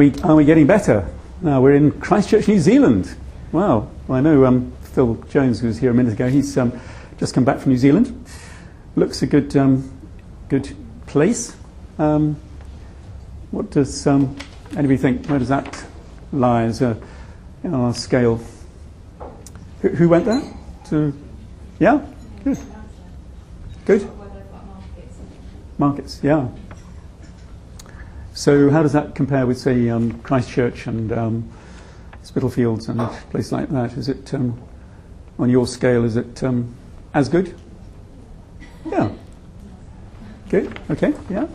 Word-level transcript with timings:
We, 0.00 0.14
are 0.22 0.34
we 0.34 0.46
getting 0.46 0.66
better? 0.66 1.06
Now 1.42 1.60
we're 1.60 1.74
in 1.74 1.90
Christchurch, 2.00 2.48
New 2.48 2.58
Zealand. 2.58 3.14
Wow. 3.52 3.90
Well, 4.08 4.16
I 4.16 4.22
know 4.22 4.46
um, 4.46 4.72
Phil 4.80 5.16
Jones, 5.28 5.60
who 5.60 5.66
was 5.66 5.76
here 5.76 5.90
a 5.90 5.94
minute 5.94 6.14
ago, 6.14 6.26
he's 6.26 6.56
um, 6.56 6.72
just 7.18 7.34
come 7.34 7.44
back 7.44 7.58
from 7.58 7.72
New 7.72 7.76
Zealand. 7.76 8.26
Looks 8.96 9.20
a 9.20 9.26
good, 9.26 9.54
um, 9.58 9.92
good 10.48 10.74
place. 11.06 11.54
Um, 11.98 12.40
what 13.50 13.72
does 13.72 14.06
um, 14.06 14.34
anybody 14.74 14.96
think? 14.96 15.26
Where 15.26 15.38
does 15.38 15.48
that 15.48 15.84
lie 16.32 16.62
as 16.62 16.80
a, 16.80 16.98
on 17.64 17.74
our 17.74 17.92
scale? 17.92 18.40
Who, 19.82 19.88
who 19.90 20.08
went 20.08 20.24
there? 20.24 20.40
To, 20.86 21.12
yeah? 21.78 22.00
Good. 22.42 22.58
Good? 23.84 24.10
Markets, 25.76 26.20
yeah. 26.22 26.48
So 28.40 28.70
how 28.70 28.82
does 28.82 28.94
that 28.94 29.14
compare 29.14 29.46
with, 29.46 29.58
say, 29.58 29.90
um, 29.90 30.18
Christchurch 30.22 30.86
and 30.86 31.12
um, 31.12 31.50
Spitalfields 32.22 32.88
and 32.88 32.98
places 33.28 33.52
like 33.52 33.68
that? 33.68 33.92
Is 33.98 34.08
it, 34.08 34.32
um, 34.32 34.58
on 35.38 35.50
your 35.50 35.66
scale, 35.66 36.04
is 36.04 36.16
it 36.16 36.42
um, 36.42 36.74
as 37.12 37.28
good? 37.28 37.54
Yeah. 38.86 39.10
Good, 40.48 40.80
okay, 40.88 41.12
yeah. 41.28 41.48